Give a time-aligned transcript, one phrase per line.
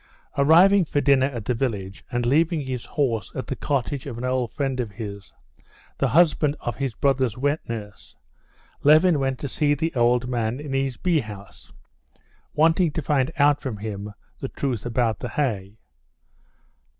[0.35, 4.23] Arriving for dinner at the village, and leaving his horse at the cottage of an
[4.25, 5.31] old friend of his,
[5.99, 8.15] the husband of his brother's wet nurse,
[8.81, 11.71] Levin went to see the old man in his bee house,
[12.55, 15.77] wanting to find out from him the truth about the hay.